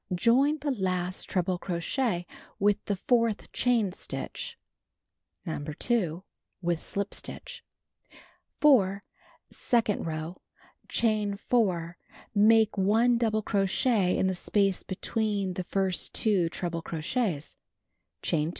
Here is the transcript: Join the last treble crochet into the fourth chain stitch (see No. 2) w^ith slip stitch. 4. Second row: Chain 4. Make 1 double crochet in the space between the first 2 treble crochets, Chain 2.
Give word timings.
Join 0.15 0.57
the 0.57 0.71
last 0.71 1.25
treble 1.25 1.59
crochet 1.59 2.25
into 2.59 2.79
the 2.85 2.95
fourth 2.95 3.51
chain 3.53 3.91
stitch 3.91 4.57
(see 5.45 5.51
No. 5.51 5.63
2) 5.77 6.23
w^ith 6.63 6.79
slip 6.79 7.13
stitch. 7.13 7.63
4. 8.61 9.03
Second 9.51 10.07
row: 10.07 10.41
Chain 10.89 11.35
4. 11.35 11.99
Make 12.33 12.79
1 12.79 13.19
double 13.19 13.43
crochet 13.43 14.17
in 14.17 14.25
the 14.25 14.33
space 14.33 14.81
between 14.81 15.53
the 15.53 15.63
first 15.65 16.15
2 16.15 16.49
treble 16.49 16.81
crochets, 16.81 17.55
Chain 18.23 18.49
2. 18.49 18.49